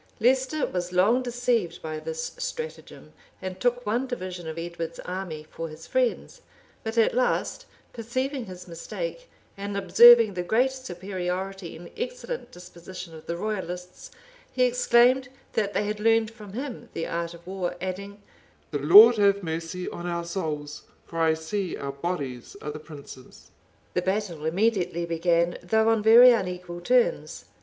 [0.19, 5.69] Leicester was long deceived by this stratagem, and took one division of Edward's army for
[5.69, 6.41] his friends;
[6.83, 13.27] but at last, perceiving his mistake, and observing the great superiority and excellent disposition of
[13.27, 14.09] the royalists,
[14.51, 18.23] he exclaimed, that they had learned from him the art of war; adding,
[18.71, 23.51] "The Lord have mercy on our souls, for I see our bodies are the prince's!"
[23.93, 27.45] The battle immediately began, though on very unequal terms.